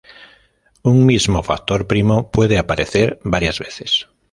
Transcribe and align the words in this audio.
Un 0.81 1.05
mismo 1.05 1.43
factor 1.43 1.85
primo 1.85 2.31
puede 2.31 2.57
aparecer 2.57 3.19
varias 3.23 3.59
veces. 3.59 4.07